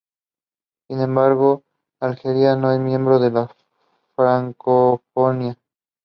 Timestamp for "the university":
2.85-3.35